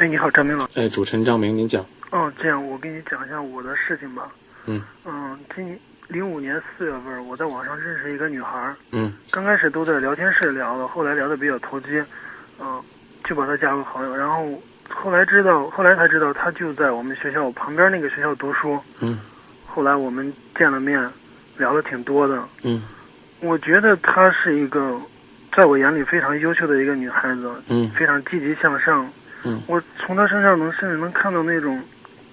[0.00, 0.80] 哎，你好，张明老师。
[0.80, 1.84] 哎，主持人张明，您讲。
[2.10, 4.32] 哦，这样，我给你讲一下我的事情吧。
[4.64, 4.82] 嗯。
[5.04, 8.74] 嗯，今零五年四月份，我在网上认识一个女孩。
[8.92, 9.12] 嗯。
[9.30, 12.02] 刚开始都在聊天室聊的，后来聊的比较投机，
[12.58, 12.82] 嗯，
[13.24, 14.16] 就把她加为好友。
[14.16, 14.58] 然后
[14.88, 18.80] 后来知道，后来才知道她就在我们学校旁边那个学校读书。
[19.00, 19.20] 嗯。
[19.66, 21.10] 后来我们见了面，
[21.58, 22.42] 聊的挺多的。
[22.62, 22.82] 嗯。
[23.40, 24.98] 我觉得她是一个，
[25.54, 27.52] 在我眼里非常优秀的一个女孩子。
[27.68, 27.90] 嗯。
[27.90, 29.06] 非常积极向上。
[29.44, 31.82] 嗯，我从他身上能甚至能看到那种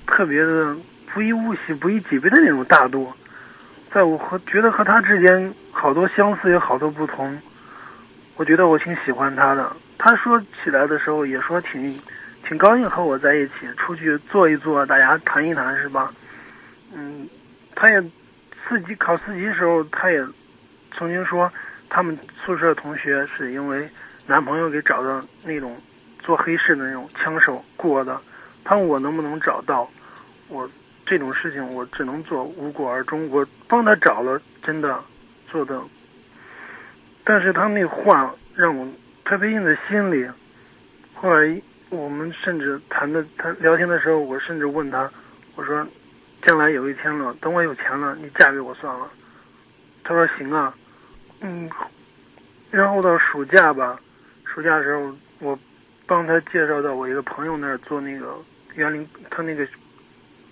[0.06, 0.76] 特别的
[1.14, 3.12] 不以物喜、不以己悲的那种大度，
[3.94, 7.42] 在我和觉得和他之间好多相似，有好多不同。
[8.36, 9.72] 我觉得我挺喜欢他的。
[9.98, 11.98] 他说起来的时候也说挺
[12.46, 16.12] 挺高兴和我在一起出去坐一坐，大家谈一谈，是吧？
[16.94, 17.28] 嗯，
[17.74, 18.02] 他也
[18.68, 20.22] 四级考四级的时候，他也
[20.98, 21.52] 曾经说
[21.90, 23.90] 他们宿舍同学是因为
[24.28, 25.76] 男朋友给找的那种。
[26.28, 28.20] 做黑市的那种枪手过的，
[28.66, 29.90] 他问我能不能找到，
[30.50, 30.70] 我
[31.06, 33.30] 这种事情我只能做无果而终。
[33.30, 35.02] 我帮他找了，真的
[35.50, 35.82] 做的，
[37.24, 38.86] 但是他那话让我
[39.24, 40.30] 特别印在心里。
[41.14, 45.10] 后来我们甚至谈的他聊天的时候，我甚至问他，
[45.56, 45.88] 我说，
[46.42, 49.10] 将来有一天了，等我有钱了，你嫁给我算了。
[50.04, 50.76] 他说行啊，
[51.40, 51.70] 嗯，
[52.70, 53.98] 然后到暑假吧，
[54.44, 55.58] 暑假的时候我。
[56.08, 58.34] 帮他介绍到我一个朋友那儿做那个
[58.76, 59.68] 园林，他那个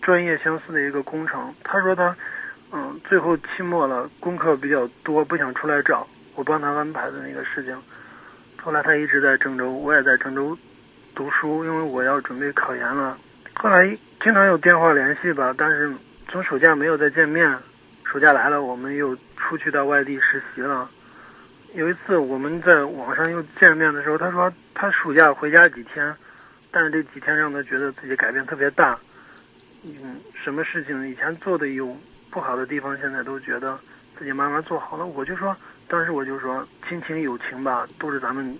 [0.02, 1.56] 专业相似的一个工程。
[1.64, 2.16] 他说他，
[2.72, 7.75] 嗯，最后期末了，功课比较多，不想出来找我帮他安排的那个事情。
[8.62, 10.58] 后来他一直在郑州，我也在郑州
[11.16, 13.17] 读书，因为我要准备考研了。
[13.53, 13.88] 后来
[14.22, 15.94] 经常有电话联系吧，但是
[16.28, 17.58] 从暑假没有再见面。
[18.03, 20.90] 暑假来了，我们又出去到外地实习了。
[21.76, 26.16] 有一次我们在网上又见面的时候，他说他暑假回家几天，
[26.72, 28.98] 但是这几天让他觉得自己改变特别大。
[29.84, 31.94] 嗯，什么事情以前做的有
[32.31, 33.78] 不好的地方，现在都觉得
[34.18, 35.06] 自己慢慢做好了。
[35.06, 35.53] 我就说，
[35.90, 38.57] 当时我就说，亲情友情吧，都是咱们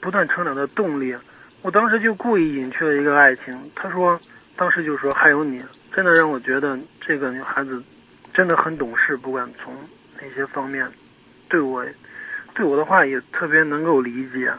[0.00, 1.14] 不断成长的动力。
[1.62, 3.70] 我当时就故意隐去了一个爱情。
[3.76, 4.20] 他说，
[4.56, 7.80] 当时就说还有你，真的让我觉得这个女孩子
[8.34, 9.72] 真的很懂事，不管从
[10.20, 10.90] 哪些方面
[11.48, 11.86] 对我。
[12.54, 14.52] 对我的话也特别能够理解。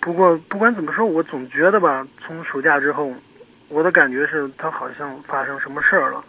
[0.00, 3.12] 不过不管怎么说，我总觉得吧，从暑假之后，
[3.68, 6.22] 我的感觉是他好像发生什么事儿了。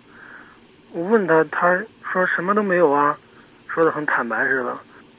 [0.92, 1.78] 我问他，他
[2.10, 3.18] 说什么都没有啊，
[3.68, 4.78] 说的很坦白似的。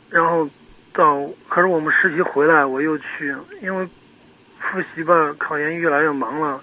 [0.09, 0.49] 然后
[0.95, 3.87] 到可是我们实习回来，我又去，因为
[4.59, 6.59] 复习吧，考研越来越忙了，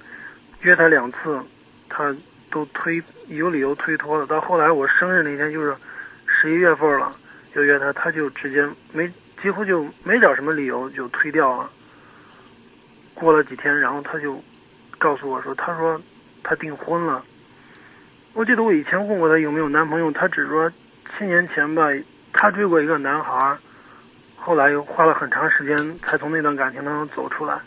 [0.62, 1.39] 约他两次，
[1.88, 2.12] 他
[2.50, 4.25] 都推有理由推脱了。
[4.25, 5.75] 到后来我生日那天就是
[6.25, 7.16] 十一月份了。
[7.53, 11.69] 就约他，他就直接没，几乎就没找什么理由就推掉了。
[13.14, 14.44] 过了几天，然后他就
[14.97, 16.02] 告诉我说：“他说
[16.42, 17.24] 他订婚了。”
[18.34, 20.68] 我记得我以前问过他有没有男朋友，他只说
[21.16, 21.84] 七年前吧，
[22.34, 23.56] 他追过一个男孩，
[24.36, 27.59] 后来又花了很长时间才从那段感情当中走出来。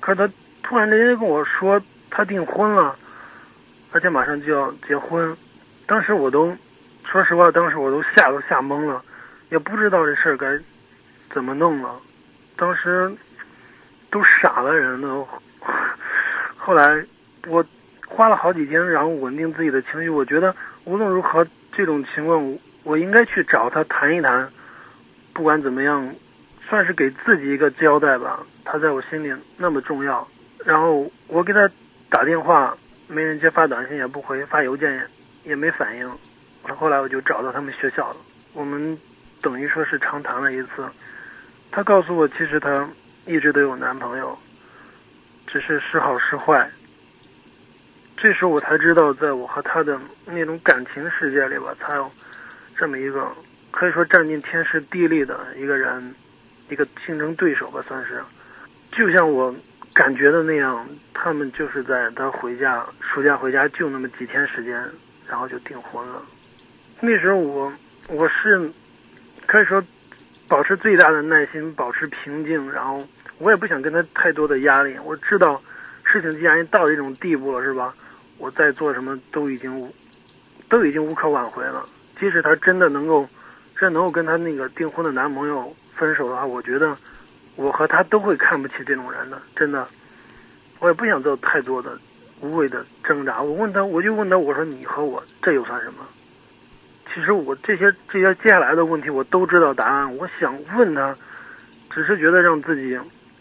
[0.00, 1.78] 可是他突然之间跟我说
[2.08, 2.96] 他订婚了，
[3.92, 5.36] 而且马上就要结婚。
[5.86, 6.56] 当时我都
[7.04, 9.04] 说实话，当时我都吓都吓懵了。
[9.50, 10.58] 也不知道这事儿该
[11.32, 11.98] 怎么弄了，
[12.56, 13.10] 当时
[14.10, 15.26] 都傻了人都。
[16.56, 17.02] 后来
[17.46, 17.64] 我
[18.06, 20.10] 花了好几天，然后稳定自己的情绪。
[20.10, 20.54] 我觉得
[20.84, 24.50] 无论如何，这种情况我应该去找他谈一谈。
[25.32, 26.14] 不管怎么样，
[26.68, 28.40] 算是给自己一个交代吧。
[28.64, 30.28] 他在我心里那么重要。
[30.64, 31.70] 然后我给他
[32.10, 32.76] 打电话，
[33.06, 35.06] 没人接；发短信也不回；发邮件
[35.44, 36.06] 也没反应。
[36.76, 38.16] 后来我就找到他们学校了。
[38.52, 38.98] 我们。
[39.40, 40.88] 等于说是长谈了一次，
[41.70, 42.88] 她告诉我，其实她
[43.24, 44.36] 一直都有男朋友，
[45.46, 46.68] 只是时好时坏。
[48.16, 52.10] 这时候我才知道，在我和她的那种感情世界里吧，才有
[52.76, 53.30] 这么一个
[53.70, 56.14] 可以说占尽天时地利的一个人，
[56.68, 58.20] 一个竞争对手吧，算是。
[58.90, 59.54] 就像我
[59.94, 64.84] 感觉的那样，他们就是在他回家暑假回家就那么几天时间，
[65.28, 66.20] 然后就订婚了。
[67.00, 67.72] 那时候我
[68.08, 68.68] 我是。
[69.48, 69.82] 可以说，
[70.46, 73.02] 保持最大的耐心，保持平静，然后
[73.38, 74.94] 我也不想跟他太多的压力。
[75.02, 75.58] 我知道，
[76.04, 77.94] 事情既然到这种地步了，是吧？
[78.36, 79.90] 我再做什么都已经，
[80.68, 81.88] 都已经无可挽回了。
[82.20, 83.26] 即使他真的能够，
[83.74, 86.94] 真能够跟他那个订婚的男朋友分手的话，我觉得，
[87.56, 89.40] 我和他都会看不起这种人的。
[89.56, 89.88] 真的，
[90.78, 91.98] 我也不想做太多的
[92.42, 93.40] 无谓的挣扎。
[93.40, 96.06] 我问他，我就问他，我说你和我这又算什么？
[97.18, 100.16] 其实我这些这些接下来的问题我都知道答案。
[100.18, 101.16] 我想问他，
[101.90, 102.96] 只是觉得让自己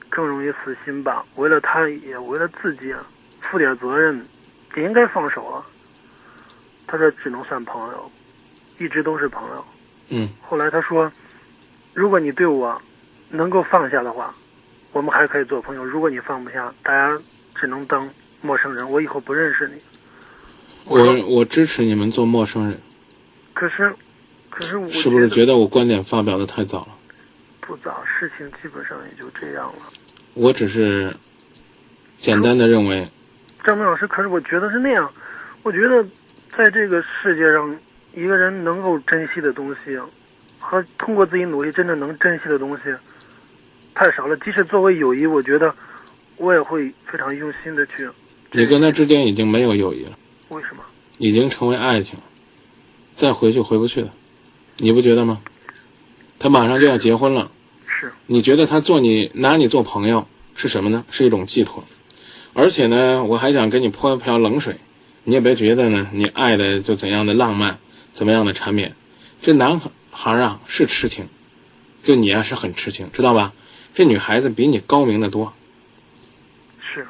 [0.10, 1.24] 更容易死心吧。
[1.36, 2.92] 为了他，也为了自己，
[3.40, 4.26] 负点责任，
[4.76, 5.64] 也应该放手了。
[6.88, 8.12] 他说只能算朋友，
[8.80, 9.64] 一直都是朋友。
[10.10, 10.28] 嗯。
[10.42, 11.12] 后来他说
[11.94, 12.82] ：“如果你对我
[13.30, 14.34] 能够放下的话，
[14.92, 15.86] 我们还可以做朋友。
[15.86, 17.16] 如果你放不下，大家
[17.54, 18.10] 只能当
[18.42, 18.90] 陌生人。
[18.90, 19.80] 我以后不认识你。”
[20.90, 22.80] 我我支持你们做陌生人。
[23.58, 23.92] 可是，
[24.52, 26.90] 可是我是不是觉得我观点发表的太早了？
[27.60, 29.80] 不早，事情基本上也就这样了。
[30.36, 31.12] 我只是
[32.20, 33.08] 简单的认为，
[33.64, 35.12] 张明老师，可是我觉得是那样。
[35.64, 36.06] 我觉得
[36.56, 37.76] 在这个世界上，
[38.14, 40.00] 一个人能够珍惜的东西，
[40.60, 42.84] 和通过自己努力真的能珍惜的东西，
[43.96, 44.38] 太少了。
[44.38, 45.74] 即使作为友谊，我觉得
[46.36, 48.08] 我也会非常用心的去。
[48.52, 50.12] 你跟他之间已经没有友谊了。
[50.50, 50.84] 为什么？
[51.18, 52.26] 已经成为爱情了，
[53.18, 54.14] 再回去回不去了，
[54.78, 55.42] 你不觉得吗？
[56.38, 57.50] 他马上就要结婚了。
[57.88, 58.14] 是。
[58.28, 61.04] 你觉得他做你拿你做朋友是什么呢？
[61.10, 61.84] 是一种寄托。
[62.54, 64.76] 而且呢，我还想给你泼一瓢冷水，
[65.24, 67.80] 你也别觉得呢，你爱的就怎样的浪漫，
[68.12, 68.96] 怎么样的缠绵。
[69.42, 69.82] 这男
[70.12, 71.28] 孩啊是痴情，
[72.04, 73.52] 就你啊是很痴情，知道吧？
[73.96, 75.54] 这女孩子比你高明的多。
[76.94, 77.08] 是。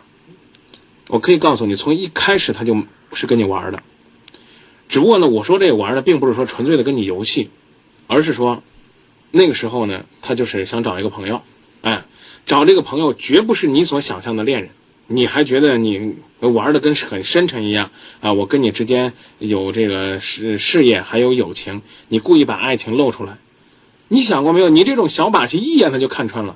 [1.09, 2.77] 我可以告诉你，从一开始他就。
[3.13, 3.81] 是跟你玩的，
[4.89, 7.49] 只不过呢，我说这玩的，并不是说纯粹的跟你游戏，
[8.07, 8.63] 而是说，
[9.31, 11.41] 那个时候呢，他就是想找一个朋友，
[11.81, 12.05] 哎，
[12.45, 14.69] 找这个朋友绝不是你所想象的恋人，
[15.07, 17.91] 你还觉得你玩的跟很深沉一样
[18.21, 18.31] 啊？
[18.31, 23.37] 我跟你之间有这个事事业，还有友情，你故意把爱情露出来，
[24.07, 24.69] 你想过没有？
[24.69, 26.55] 你这种小把戏，一眼他就看穿了。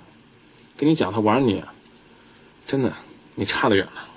[0.77, 1.61] 跟你讲，他玩你，
[2.65, 2.93] 真的，
[3.35, 4.07] 你差得远了。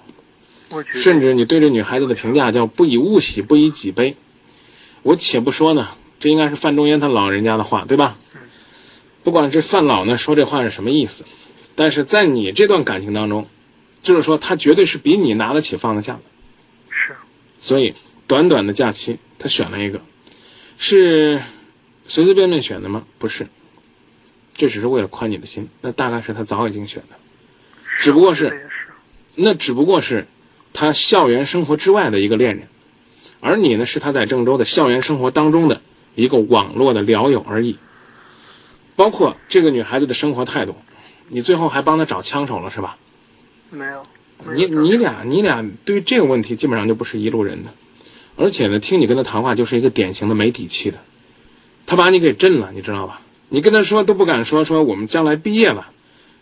[0.88, 4.16] 甚至你对这女孩子的评价叫“不以物喜，不以己悲”，
[5.02, 5.88] 我且不说呢，
[6.18, 8.16] 这应该是范仲淹他老人家的话，对吧？
[9.22, 11.24] 不管这范老呢说这话是什么意思，
[11.74, 13.46] 但是在你这段感情当中，
[14.02, 16.22] 就是说他绝对是比你拿得起放得下的。
[16.90, 17.14] 是。
[17.60, 17.94] 所以
[18.26, 20.00] 短短的假期，他选了一个，
[20.76, 21.40] 是
[22.06, 23.04] 随随便便选的吗？
[23.18, 23.48] 不是，
[24.54, 25.68] 这只是为了宽你的心。
[25.80, 27.16] 那大概是他早已经选的，
[27.98, 28.68] 只不过是，
[29.34, 30.26] 那只不过是。
[30.74, 32.68] 他校园生活之外的一个恋人，
[33.40, 35.80] 而你呢，是他在郑州的校园生活当中的
[36.14, 37.78] 一个网络的聊友而已。
[38.96, 40.76] 包括这个女孩子的生活态度，
[41.28, 42.98] 你最后还帮她找枪手了是吧？
[43.70, 44.04] 没有。
[44.54, 47.72] 你你俩你俩对于这个问题基本上就不是一路人的，
[48.36, 50.98] 而且呢，听你跟他谈话就是一个典型的没底气的。
[51.86, 53.20] 他把你给震了，你知道吧？
[53.48, 55.88] 你跟他说都不敢说，说我们将来毕业了，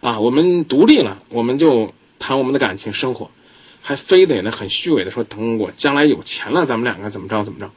[0.01, 3.31] 啊，我们独立了，我们就谈我们的感情生活。
[3.83, 7.71] 还非得呢，很虚伪的说，等我将来有钱了，咱们两个怎么着怎么着？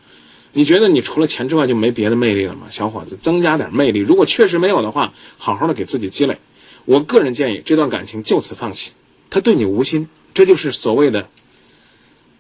[0.54, 3.18] 你觉得你除了钱之外就没别的魅力了吗，小伙子？
[3.18, 4.00] 增加点魅力。
[4.00, 6.38] 如果确实没有的话，好好的给自己积累。
[6.86, 8.92] 我个人建议，这段感情就此放弃。
[9.30, 11.28] 他对你无心，这就是所谓的，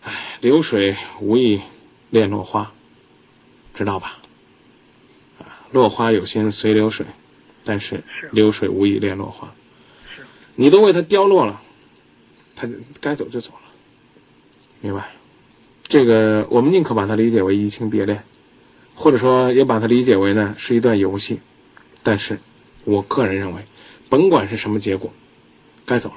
[0.03, 1.59] 哎，流水无意
[2.11, 2.71] 恋落花，
[3.73, 4.19] 知道吧？
[5.39, 7.05] 啊，落花有心随流水，
[7.65, 9.51] 但是流水无意恋落花。
[10.55, 11.61] 你都为他凋落了。
[12.55, 13.59] 他就该走就走了，
[14.81, 15.03] 明白？
[15.87, 18.23] 这个我们宁可把它理解为移情别恋，
[18.95, 21.39] 或者说也把它理解为呢是一段游戏。
[22.01, 22.39] 但是，
[22.85, 23.61] 我个人认为，
[24.09, 25.11] 甭管是什么结果，
[25.85, 26.15] 该走了。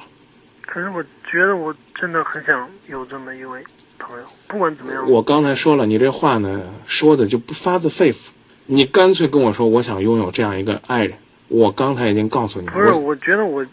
[0.62, 3.62] 可是我觉得我真的很想有这么一位
[3.98, 5.10] 朋友，不管怎么样。
[5.10, 8.28] 我刚才说了，你这话呢说的就不发自肺腑，
[8.66, 11.18] 你干脆跟我说我想拥有这样一个爱人。
[11.48, 13.66] 我刚才已经告诉你，不是，我觉得我。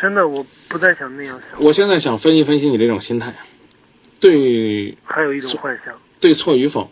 [0.00, 1.62] 真的，我不再想那样想。
[1.62, 3.34] 我现在想分析分析你这种心态，
[4.20, 6.90] 对，还有一种幻想，对错与否，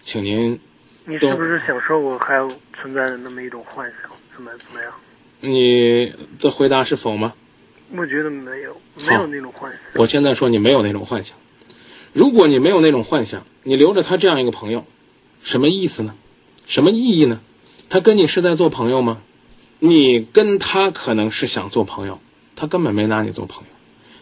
[0.00, 0.58] 请您。
[1.06, 2.50] 你是不是想说我还有
[2.80, 4.10] 存在的那么一种幻想？
[4.34, 4.92] 怎么怎么样？
[5.40, 7.34] 你的回答是否吗？
[7.94, 9.80] 我觉得没有，没有那种幻想。
[9.94, 11.36] 我现在说你没有那种幻想。
[12.12, 14.86] 如果你没有那种幻想，你留着他这样一个朋友，
[15.42, 16.14] 什么意思呢？
[16.66, 17.40] 什么意义呢？
[17.90, 19.22] 他跟你是在做朋友吗？
[19.78, 22.18] 你跟他可能是想做朋友。
[22.56, 23.68] 他根本没拿你做朋友，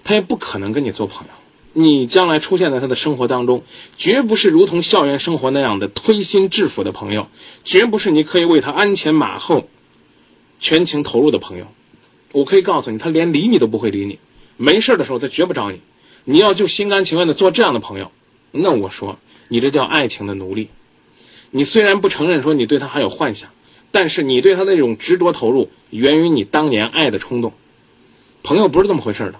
[0.04, 1.32] 他也不可能跟你做朋友。
[1.74, 3.62] 你将来出现在他的生活当中，
[3.96, 7.28] 绝不是如同校园生活那样的推心置腹的朋友，
[7.64, 9.68] 绝不是你可以为他鞍前马后、
[10.60, 11.66] 全情投入的朋友。
[12.32, 14.18] 我可以告诉你，他连理你都不会理你。
[14.58, 15.80] 没事的时候，他绝不找你。
[16.24, 18.12] 你要就心甘情愿的做这样的朋友，
[18.50, 20.68] 那我说你这叫爱情的奴隶。
[21.50, 23.50] 你虽然不承认说你对他还有幻想，
[23.90, 27.52] 但是你对他那种执着投入，源于你当年爱的冲动。
[28.42, 29.38] 朋友不是这么回事的，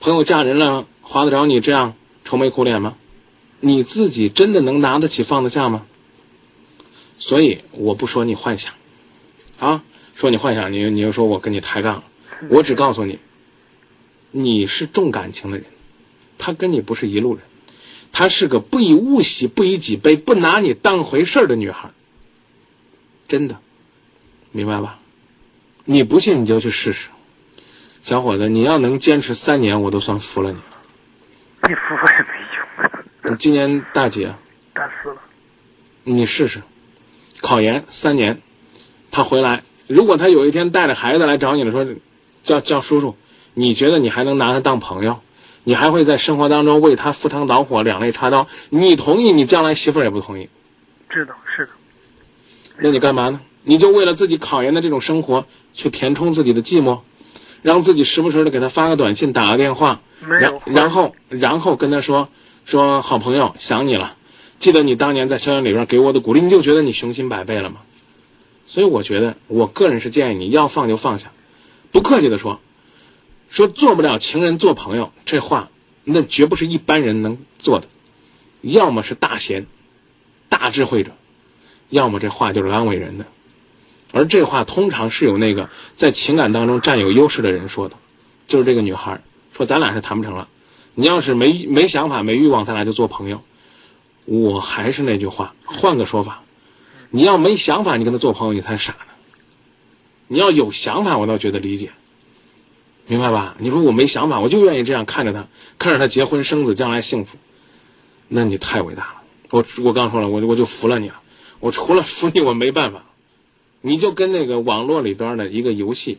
[0.00, 2.96] 朋友嫁人了，划得着你这样愁眉苦脸吗？
[3.60, 5.86] 你自己真的能拿得起放得下吗？
[7.18, 8.74] 所以我不说你幻想，
[9.58, 9.82] 啊，
[10.14, 12.04] 说你幻想，你你又说我跟你抬杠，
[12.50, 13.18] 我只告诉你，
[14.30, 15.64] 你是重感情的人，
[16.36, 17.42] 他跟你不是一路人，
[18.12, 21.90] 她是个不以物喜、不以己悲、不拿你当回事的女孩。
[23.26, 23.58] 真的，
[24.52, 25.00] 明白吧？
[25.86, 27.08] 你不信你就去试试，
[28.06, 30.64] 小伙子，你要能坚持三年，我都算服了你了。
[31.68, 33.32] 你服我也没用。
[33.32, 34.38] 你今年大几啊？
[34.72, 35.16] 大四了。
[36.04, 36.62] 你试试，
[37.40, 38.40] 考研三年，
[39.10, 41.84] 他回来，如果他有一天带着孩子来找你了，说
[42.44, 43.16] 叫叫叔叔，
[43.54, 45.18] 你觉得你还能拿他当朋友？
[45.64, 48.46] 你还会在生活当中为他赴汤蹈火、两肋插刀？
[48.70, 50.48] 你同意，你将来媳妇儿也不同意。
[51.10, 51.72] 知道是的。
[52.78, 53.40] 那你干嘛呢？
[53.64, 55.44] 你就为了自己考研的这种生活
[55.74, 57.00] 去填充自己的寂寞，
[57.66, 62.28] 让自己时不时的给他发个短信、打个电话，然然后然后跟他说
[62.64, 64.14] 说好朋友想你了。
[64.60, 67.78] 记得你当年在校园里边给我的鼓励，你就觉得你雄心百倍了吗？
[68.66, 71.32] 所以我觉得，我个人是建议你要放就放下，
[71.90, 72.60] 不客气的说，
[73.48, 75.68] 说做不了情人做朋友这话，
[76.04, 77.88] 那绝不是一般人能做的，
[78.60, 79.66] 要么是大贤、
[80.48, 81.10] 大智慧者，
[81.88, 83.26] 要么这话就是安慰人的，
[84.12, 87.96] 而这话通常是有那个在情感当中占有优势的人说的，
[88.46, 89.20] 就是这个女孩
[89.52, 90.48] 说咱俩是谈不成了，
[90.94, 93.42] 你要是没没想法、没欲望，咱俩就做朋友。
[94.24, 96.42] 我还是那句话，换个说法，
[97.10, 99.12] 你要没想法，你跟他做朋友，你才傻呢。
[100.28, 101.90] 你要有想法，我倒觉得理解，
[103.06, 103.54] 明白吧？
[103.58, 105.46] 你说我没想法，我就愿意这样看着他，
[105.78, 107.38] 看着他结婚生子，将来幸福，
[108.28, 109.22] 那你太伟大了。
[109.50, 111.20] 我我刚说了，我我就服了你了。
[111.60, 113.04] 我除了服你，我没办法。
[113.86, 116.18] 你就跟那个网络里边的一个游戏，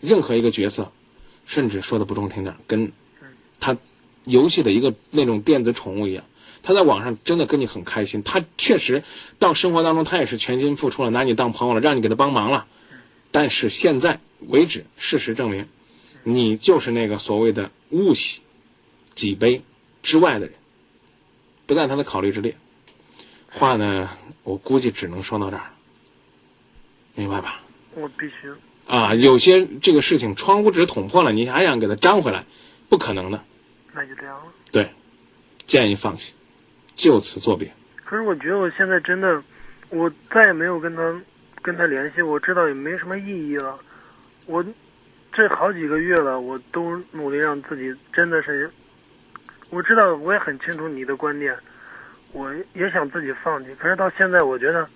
[0.00, 0.90] 任何一个角色，
[1.44, 2.90] 甚至说的不中听点，跟
[3.60, 3.76] 他
[4.24, 6.24] 游戏的一个那种电子宠物一样。
[6.62, 9.04] 他在网上真的跟你很开心，他确实
[9.38, 12.66] 到生活当中他也是全心付出了，拿你当朋友了，让你给他帮忙了。
[13.30, 15.68] 但是现在为止，事实证明，
[16.22, 18.40] 你就是那个所谓的物喜、
[19.14, 19.62] 己悲
[20.02, 20.54] 之外的人，
[21.66, 22.56] 不在他的考虑之列。
[23.50, 24.08] 话呢，
[24.44, 25.72] 我估计只能说到这儿，
[27.14, 27.60] 明白吧？
[27.94, 28.50] 我必须
[28.86, 32.44] 啊，有些这个事情窗户纸捅破了，你还想给它粘回来，
[32.88, 33.42] 不可能的。
[33.92, 34.44] 那就这样了。
[34.70, 34.88] 对，
[35.66, 36.34] 建议放弃。
[36.94, 37.72] 就此作别。
[38.04, 39.42] 可是我觉得我现在真的，
[39.88, 41.22] 我再也没有跟他
[41.62, 43.78] 跟他联系，我知道也没什么意义了。
[44.46, 44.64] 我
[45.32, 48.70] 这好几个月了，我都努力让自己真的是，
[49.70, 51.56] 我知道我也很清楚你的观点，
[52.32, 53.74] 我也想自己放弃。
[53.76, 54.86] 可是到现在，我觉得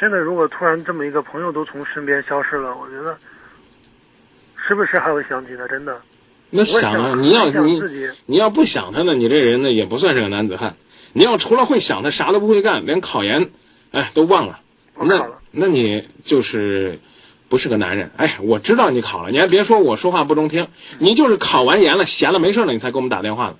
[0.00, 3.18] 真的，如果突然这么一个朋友都从身边消失了，我觉得
[4.66, 6.00] 时不时还会想起他，真的。
[6.48, 7.82] 那想啊，你要你
[8.24, 10.74] 你要不想他呢，你这人呢也不算是个男子汉。
[11.12, 13.50] 你要除了会想他，啥都不会干，连考研，
[13.90, 14.60] 哎，都忘了。
[14.96, 16.98] 那那你就是
[17.50, 18.10] 不是个男人。
[18.16, 20.66] 哎，我知道你考了，你还别说我说话不中听。
[20.98, 23.56] 你就是考完研了，闲了没事了，你才给我们打电话的。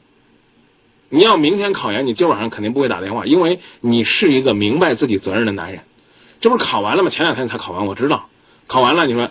[1.11, 5.81] 你要明天考研，你今晚上肯定不会打电话，因为你是一个明白自己责任的男人。
[6.41, 7.11] 这不是考完了吗？
[7.11, 8.29] 前两天才考完，我知道。
[8.67, 9.31] 考完了，你说。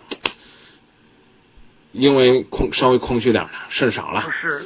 [1.91, 4.23] 因为空稍微空虚点了，事儿少了，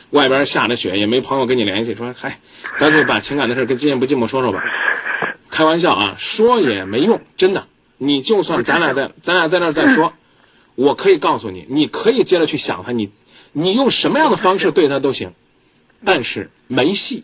[0.09, 2.37] 外边下着雪，也没朋友跟你联系，说嗨，
[2.77, 4.61] 干脆把情感的事跟寂寞不寂寞说说吧。
[5.49, 7.65] 开玩笑啊，说也没用，真的。
[7.97, 10.13] 你就算咱俩在咱俩在那儿再说，
[10.75, 13.09] 我可以告诉你，你可以接着去想他，你
[13.53, 15.33] 你用什么样的方式对他都行，
[16.03, 17.23] 但是没戏。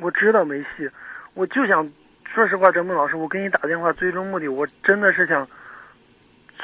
[0.00, 0.88] 我知道没戏，
[1.34, 1.86] 我就想
[2.34, 5.46] 说实话，张明老师，我给你打电话最终目的，我真的是想。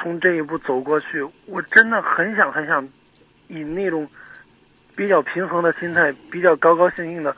[0.01, 2.87] 从这一步走过去，我真的很想很想，
[3.49, 4.07] 以那种
[4.95, 7.35] 比较平衡的心态，比较高高兴兴的，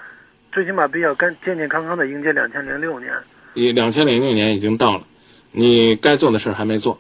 [0.52, 3.12] 最起码比较干健健康康的迎接两千零六年。
[3.56, 5.04] 你两千零六年已经到了，
[5.52, 7.00] 你该做的事还没做，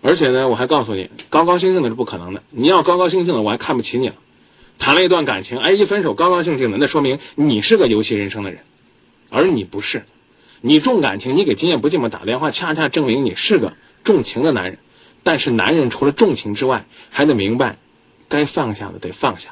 [0.00, 2.40] 而且呢，我还告诉你，高高兴兴的是不可能的。
[2.50, 4.14] 你要高高兴兴的，我还看不起你了。
[4.78, 8.60] 谈了一段感情，哎，一分手高高兴兴的，那说明你是个游戏人生的人，
[9.28, 10.00] 而你不是。
[10.66, 14.78] 你重感情，你给今夜不寂寞打电话，恰恰证明你是个重情的男人。
[15.22, 17.76] 但是男人除了重情之外，还得明白，
[18.28, 19.50] 该放下的得放下。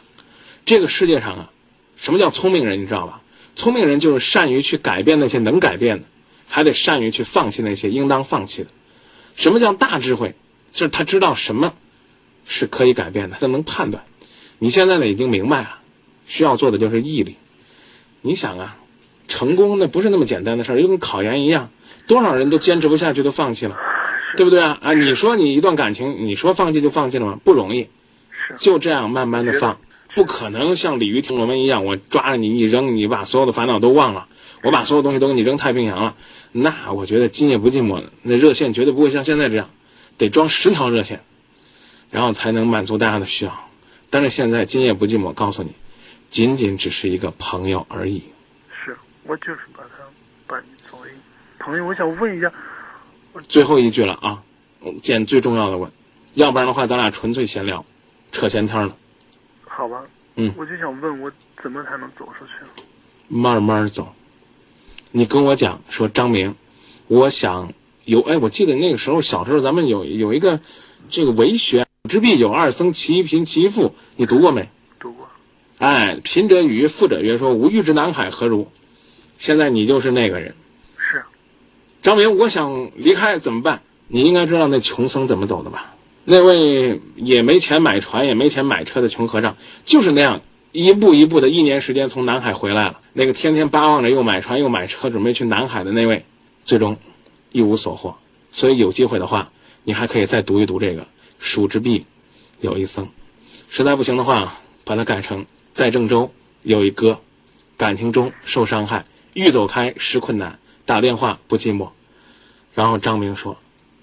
[0.64, 1.50] 这个世界上啊，
[1.96, 2.80] 什么叫聪明人？
[2.80, 3.20] 你知道吧？
[3.54, 6.06] 聪明人就是善于去改变那些能改变的，
[6.48, 8.70] 还得善于去放弃那些应当放弃的。
[9.36, 10.34] 什么叫大智慧？
[10.72, 11.74] 就是他知道什么
[12.46, 14.02] 是可以改变的，他能判断。
[14.58, 15.78] 你现在呢已经明白了，
[16.26, 17.36] 需要做的就是毅力。
[18.22, 18.78] 你想啊，
[19.28, 21.70] 成功那不是那么简单的事儿，就跟考研一样，
[22.06, 23.76] 多少人都坚持不下去，都放弃了。
[24.36, 24.78] 对不对啊？
[24.82, 27.38] 啊，你说你一段感情，你说放弃就放弃了吗？
[27.44, 27.88] 不容易，
[28.58, 29.78] 就这样慢慢的放，
[30.14, 34.26] 不可能像鲤鱼听龙门一样，我抓着你一扔，你把所有的烦恼都忘了，
[34.62, 36.14] 我把所有东西都给你扔太平洋了。
[36.52, 39.68] 那我觉得今夜不寂寞，那热线绝对不会像现在这样，
[40.16, 41.20] 得装十条热线。
[42.10, 43.68] 然后才能满足大家的需要。
[44.10, 45.70] 但是现在今夜不寂寞，告诉你，
[46.28, 48.22] 仅仅只是一个朋友而已。
[49.24, 50.04] 是我就是把他
[50.46, 51.08] 把你作为
[51.58, 52.52] 朋友，我想问一下，
[53.48, 54.42] 最后一句了啊，
[55.00, 55.90] 见最重要的问，
[56.34, 57.84] 要不然的话，咱俩纯粹闲聊，
[58.32, 58.96] 扯闲天了。
[59.64, 60.02] 好吧，
[60.36, 61.30] 嗯我就想问我
[61.62, 62.52] 怎么才能走出去？
[63.28, 64.14] 慢慢走。
[65.12, 66.54] 你跟我讲说张明，
[67.06, 67.72] 我想
[68.04, 70.60] 有哎，我记得那个时候小时候咱们有有一个
[71.08, 74.68] 这个为学之必有二僧，其一贫其一富，你读过没？
[74.98, 75.28] 读过，
[75.78, 78.70] 哎，贫者与，富者曰，说吾欲之南海何如？
[79.42, 80.54] 现在你就是那个人，
[80.96, 81.20] 是
[82.00, 83.82] 张明，我想离开怎么办？
[84.06, 85.96] 你应该知道那穷僧怎么走的吧？
[86.24, 93.00] 那位也没钱买船，也没钱买车的穷和尚，就是那样一步一步的，一年时间从南海回来了。
[93.14, 96.24] 那个天天巴望着又买船又买车，准备去南海的那位，
[96.64, 96.96] 最终
[97.50, 98.16] 一无所获。
[98.52, 99.50] 所以有机会的话，
[99.82, 101.04] 你还可以再读一读这个
[101.40, 102.06] “蜀之壁
[102.60, 103.08] 有一僧”。
[103.68, 105.44] 实在不行的话，把它改成
[105.74, 106.32] “在郑州
[106.62, 107.18] 有一哥，
[107.76, 111.90] 感情中受伤害，欲走开实困难，打电话不寂寞。”
[112.74, 113.56] 然后张明说：“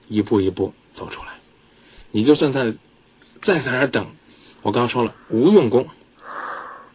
[0.07, 1.29] 一步一步走出来。”
[2.11, 2.73] 你就算在
[3.39, 4.05] 再在那儿等，
[4.61, 5.87] 我刚说了无用功。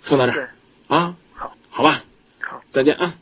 [0.03, 0.55] 说到这儿，
[0.89, 2.03] 啊，好，好吧，
[2.41, 2.61] 好。
[2.69, 3.15] 再见啊。